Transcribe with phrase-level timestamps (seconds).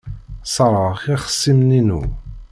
[0.53, 2.01] Ṣerɛeɣ ixṣimen-inu.